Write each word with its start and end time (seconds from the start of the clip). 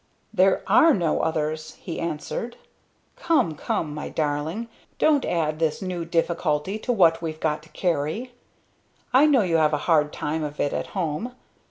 "There 0.33 0.63
are 0.65 0.95
no 0.95 1.19
others," 1.19 1.75
he 1.75 1.99
answered. 1.99 2.57
"Come! 3.17 3.53
come! 3.53 3.93
my 3.93 4.09
darling, 4.09 4.67
don't 4.97 5.23
add 5.23 5.59
this 5.59 5.79
new 5.79 6.05
difficulty 6.05 6.79
to 6.79 6.91
what 6.91 7.21
we've 7.21 7.39
got 7.39 7.61
to 7.61 7.69
carry! 7.69 8.31
I 9.13 9.27
know 9.27 9.43
you 9.43 9.57
have 9.57 9.75
a 9.75 9.85
hard 9.85 10.11
time 10.11 10.43
of 10.43 10.59
it 10.59 10.73
at 10.73 10.87
home. 10.97 11.35